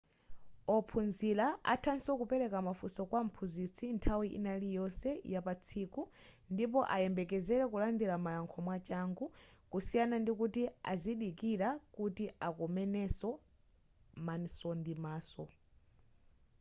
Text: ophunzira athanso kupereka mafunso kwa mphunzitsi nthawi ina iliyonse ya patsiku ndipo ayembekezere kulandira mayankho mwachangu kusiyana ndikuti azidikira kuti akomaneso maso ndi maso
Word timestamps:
ophunzira 0.75 1.45
athanso 1.73 2.09
kupereka 2.19 2.57
mafunso 2.67 3.01
kwa 3.09 3.19
mphunzitsi 3.27 3.85
nthawi 3.95 4.27
ina 4.37 4.51
iliyonse 4.59 5.11
ya 5.33 5.39
patsiku 5.47 6.01
ndipo 6.53 6.79
ayembekezere 6.95 7.63
kulandira 7.71 8.15
mayankho 8.25 8.57
mwachangu 8.65 9.25
kusiyana 9.71 10.15
ndikuti 10.23 10.61
azidikira 10.91 11.69
kuti 11.95 12.25
akomaneso 12.47 13.29
maso 14.27 14.69
ndi 14.79 14.93
maso 15.05 15.43